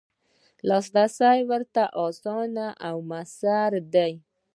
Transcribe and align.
لاسرسی 0.67 1.39
ورته 1.49 1.83
اسانه 2.07 2.67
او 2.87 2.95
میسر 3.09 3.71
دی. 3.93 4.13